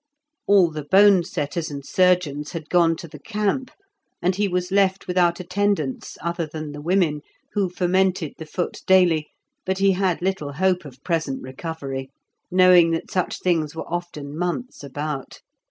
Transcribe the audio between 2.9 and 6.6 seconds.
to the camp, and he was left without attendance other